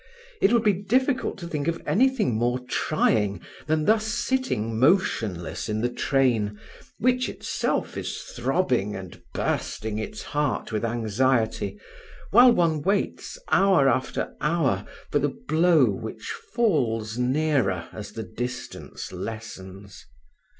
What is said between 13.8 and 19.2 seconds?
after hour for the blow which falls nearer as the distance